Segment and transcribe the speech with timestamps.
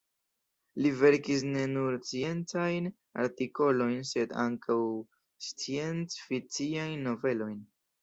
[0.85, 2.89] Li verkis ne nur sciencajn
[3.27, 4.81] artikolojn, sed ankaŭ
[5.53, 7.59] scienc-fikciajn novelojn.